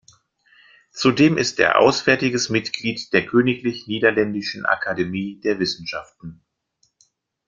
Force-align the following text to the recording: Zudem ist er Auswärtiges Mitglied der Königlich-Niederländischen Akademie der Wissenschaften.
Zudem 0.89 1.37
ist 1.37 1.59
er 1.59 1.77
Auswärtiges 1.77 2.49
Mitglied 2.49 3.13
der 3.13 3.23
Königlich-Niederländischen 3.27 4.65
Akademie 4.65 5.39
der 5.41 5.59
Wissenschaften. 5.59 6.41